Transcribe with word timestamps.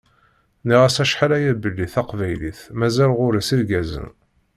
Nniɣ-as 0.63 0.97
acḥal 1.03 1.31
aya 1.37 1.53
belli 1.55 1.85
taqbaylit 1.93 2.59
mazal 2.77 3.11
ɣur-s 3.19 3.49
irgazen 3.55 4.09